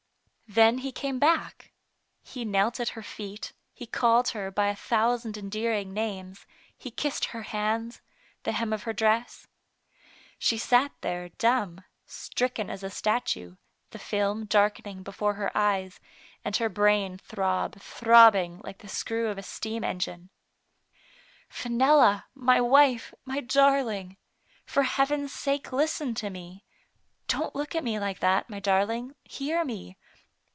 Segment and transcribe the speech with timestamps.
[0.53, 1.71] Then he came back.
[2.21, 6.45] He knelt at her feet, he called her by a thousand endearing names,
[6.77, 8.01] he kissed her hands,
[8.43, 9.47] the hem of her dre$s.
[10.37, 11.15] She sat Digitized by Google ISO THE FATE OF FENELLA.
[11.15, 13.55] there dumb, stricken as a statue,
[13.91, 16.01] the film darken ing before her eyes,
[16.43, 20.31] and her brain throb, throb bing, like the screw of a steam engine."
[21.47, 24.17] Fenella, my wife, my darling!
[24.65, 26.65] For Heaven's sake, listen to me.
[27.29, 29.95] Don't look at me like that, my darling, hear me.